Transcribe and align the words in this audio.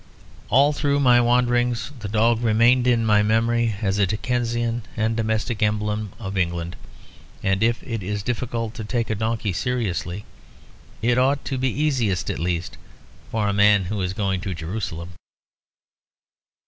All 0.49 0.73
through 0.73 0.99
my 0.99 1.21
wanderings 1.21 1.91
the 1.99 2.07
dog 2.07 2.41
remained 2.41 2.87
in 2.87 3.05
my 3.05 3.21
memory 3.21 3.75
as 3.83 3.99
a 3.99 4.07
Dickensian 4.07 4.81
and 4.97 5.15
domestic 5.15 5.61
emblem 5.61 6.13
of 6.17 6.39
England; 6.39 6.75
and 7.43 7.61
if 7.61 7.83
it 7.83 8.01
is 8.01 8.23
difficult 8.23 8.73
to 8.73 8.83
take 8.83 9.11
a 9.11 9.15
donkey 9.15 9.53
seriously, 9.53 10.25
it 11.03 11.19
ought 11.19 11.45
to 11.45 11.57
be 11.59 11.69
easiest, 11.69 12.31
at 12.31 12.39
least, 12.39 12.79
for 13.29 13.47
a 13.47 13.53
man 13.53 13.85
who 13.93 14.01
is 14.01 14.13
going 14.13 14.41
to 14.41 14.55
Jerusalem. 14.55 15.09